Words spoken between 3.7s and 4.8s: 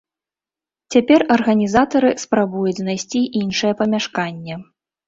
памяшканне.